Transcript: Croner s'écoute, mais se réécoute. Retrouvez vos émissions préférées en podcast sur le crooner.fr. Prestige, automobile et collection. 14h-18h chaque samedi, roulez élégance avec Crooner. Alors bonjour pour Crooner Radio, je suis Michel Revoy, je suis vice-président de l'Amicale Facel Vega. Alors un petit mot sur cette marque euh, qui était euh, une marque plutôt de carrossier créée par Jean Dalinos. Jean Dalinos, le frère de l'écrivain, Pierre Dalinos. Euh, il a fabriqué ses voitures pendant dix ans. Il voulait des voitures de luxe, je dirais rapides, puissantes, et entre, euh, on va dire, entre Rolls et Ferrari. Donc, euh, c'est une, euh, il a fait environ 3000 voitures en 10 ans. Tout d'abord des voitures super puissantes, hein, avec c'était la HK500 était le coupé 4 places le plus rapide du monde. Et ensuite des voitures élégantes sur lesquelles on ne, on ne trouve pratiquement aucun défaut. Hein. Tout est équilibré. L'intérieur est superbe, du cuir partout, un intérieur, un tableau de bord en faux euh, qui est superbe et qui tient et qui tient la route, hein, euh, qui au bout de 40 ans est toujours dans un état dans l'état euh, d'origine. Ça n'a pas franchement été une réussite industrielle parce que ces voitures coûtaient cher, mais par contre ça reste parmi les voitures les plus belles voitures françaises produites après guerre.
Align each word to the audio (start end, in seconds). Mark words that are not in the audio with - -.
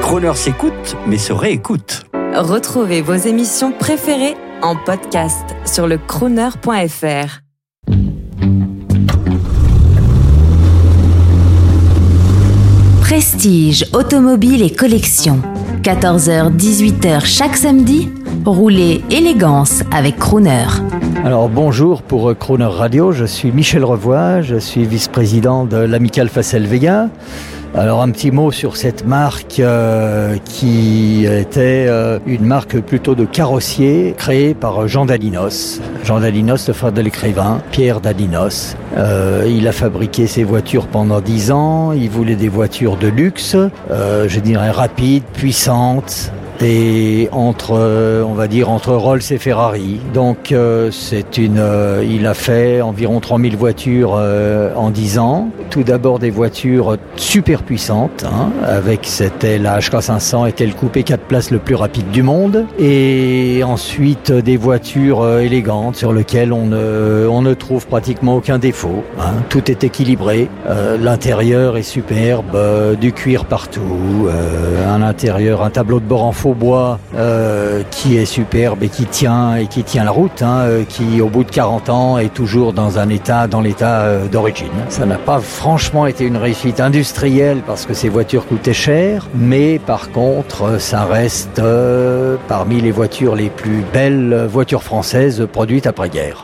Croner 0.00 0.34
s'écoute, 0.34 0.96
mais 1.06 1.18
se 1.18 1.32
réécoute. 1.32 2.04
Retrouvez 2.34 3.02
vos 3.02 3.14
émissions 3.14 3.72
préférées 3.72 4.36
en 4.62 4.76
podcast 4.76 5.44
sur 5.64 5.86
le 5.86 5.98
crooner.fr. 5.98 7.40
Prestige, 13.00 13.86
automobile 13.92 14.62
et 14.62 14.70
collection. 14.70 15.42
14h-18h 15.82 17.26
chaque 17.26 17.56
samedi, 17.56 18.08
roulez 18.44 19.02
élégance 19.10 19.82
avec 19.92 20.16
Crooner. 20.16 20.66
Alors 21.24 21.48
bonjour 21.48 22.02
pour 22.02 22.36
Crooner 22.38 22.64
Radio, 22.64 23.12
je 23.12 23.24
suis 23.24 23.50
Michel 23.50 23.84
Revoy, 23.84 24.42
je 24.42 24.56
suis 24.56 24.84
vice-président 24.84 25.64
de 25.64 25.76
l'Amicale 25.76 26.28
Facel 26.28 26.66
Vega. 26.66 27.08
Alors 27.74 28.02
un 28.02 28.10
petit 28.10 28.30
mot 28.30 28.52
sur 28.52 28.76
cette 28.76 29.06
marque 29.06 29.58
euh, 29.58 30.36
qui 30.44 31.24
était 31.24 31.86
euh, 31.88 32.18
une 32.26 32.44
marque 32.44 32.78
plutôt 32.80 33.14
de 33.14 33.24
carrossier 33.24 34.14
créée 34.18 34.52
par 34.52 34.86
Jean 34.88 35.06
Dalinos. 35.06 35.80
Jean 36.04 36.20
Dalinos, 36.20 36.68
le 36.68 36.74
frère 36.74 36.92
de 36.92 37.00
l'écrivain, 37.00 37.62
Pierre 37.70 38.02
Dalinos. 38.02 38.76
Euh, 38.98 39.46
il 39.48 39.66
a 39.66 39.72
fabriqué 39.72 40.26
ses 40.26 40.44
voitures 40.44 40.86
pendant 40.86 41.22
dix 41.22 41.50
ans. 41.50 41.92
Il 41.92 42.10
voulait 42.10 42.36
des 42.36 42.50
voitures 42.50 42.98
de 42.98 43.08
luxe, 43.08 43.56
je 43.90 44.40
dirais 44.40 44.70
rapides, 44.70 45.24
puissantes, 45.32 46.30
et 46.62 47.28
entre, 47.32 47.72
euh, 47.76 48.24
on 48.24 48.34
va 48.34 48.46
dire, 48.46 48.70
entre 48.70 48.92
Rolls 48.92 49.22
et 49.30 49.38
Ferrari. 49.38 50.00
Donc, 50.14 50.52
euh, 50.52 50.90
c'est 50.90 51.38
une, 51.38 51.58
euh, 51.58 52.04
il 52.08 52.26
a 52.26 52.34
fait 52.34 52.80
environ 52.80 53.20
3000 53.20 53.56
voitures 53.56 54.12
en 54.12 54.90
10 54.90 55.18
ans. 55.18 55.48
Tout 55.70 55.82
d'abord 55.82 56.18
des 56.18 56.30
voitures 56.30 56.96
super 57.16 57.62
puissantes, 57.62 58.24
hein, 58.24 58.50
avec 58.64 59.00
c'était 59.04 59.58
la 59.58 59.78
HK500 59.78 60.48
était 60.48 60.66
le 60.66 60.72
coupé 60.72 61.02
4 61.02 61.22
places 61.22 61.50
le 61.50 61.58
plus 61.58 61.74
rapide 61.74 62.10
du 62.10 62.22
monde. 62.22 62.66
Et 62.78 63.62
ensuite 63.64 64.30
des 64.32 64.56
voitures 64.56 65.38
élégantes 65.38 65.96
sur 65.96 66.12
lesquelles 66.12 66.52
on 66.52 66.66
ne, 66.66 67.26
on 67.30 67.42
ne 67.42 67.54
trouve 67.54 67.86
pratiquement 67.86 68.36
aucun 68.36 68.58
défaut. 68.58 69.02
Hein. 69.18 69.34
Tout 69.48 69.70
est 69.70 69.84
équilibré. 69.84 70.48
L'intérieur 71.00 71.76
est 71.76 71.82
superbe, 71.82 72.56
du 73.00 73.12
cuir 73.12 73.44
partout, 73.46 74.28
un 74.86 75.02
intérieur, 75.02 75.62
un 75.62 75.70
tableau 75.70 76.00
de 76.00 76.04
bord 76.04 76.24
en 76.24 76.32
faux 76.32 76.51
euh, 77.14 77.82
qui 77.90 78.16
est 78.16 78.24
superbe 78.24 78.82
et 78.82 78.88
qui 78.88 79.04
tient 79.04 79.56
et 79.56 79.66
qui 79.66 79.82
tient 79.84 80.04
la 80.04 80.10
route, 80.10 80.42
hein, 80.42 80.60
euh, 80.60 80.84
qui 80.84 81.20
au 81.20 81.28
bout 81.28 81.44
de 81.44 81.50
40 81.50 81.88
ans 81.90 82.18
est 82.18 82.32
toujours 82.32 82.72
dans 82.72 82.98
un 82.98 83.08
état 83.08 83.46
dans 83.46 83.60
l'état 83.60 84.00
euh, 84.02 84.26
d'origine. 84.28 84.72
Ça 84.88 85.06
n'a 85.06 85.16
pas 85.16 85.40
franchement 85.40 86.06
été 86.06 86.24
une 86.24 86.36
réussite 86.36 86.80
industrielle 86.80 87.62
parce 87.66 87.86
que 87.86 87.94
ces 87.94 88.08
voitures 88.08 88.46
coûtaient 88.46 88.72
cher, 88.72 89.28
mais 89.34 89.78
par 89.78 90.10
contre 90.10 90.80
ça 90.80 91.04
reste 91.04 91.60
parmi 92.48 92.80
les 92.80 92.90
voitures 92.90 93.36
les 93.36 93.50
plus 93.50 93.82
belles 93.92 94.46
voitures 94.50 94.82
françaises 94.82 95.46
produites 95.52 95.86
après 95.86 96.08
guerre. 96.08 96.38